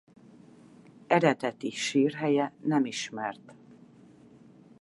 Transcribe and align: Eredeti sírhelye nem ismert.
Eredeti 1.07 1.69
sírhelye 1.71 2.53
nem 2.59 2.85
ismert. 2.85 3.53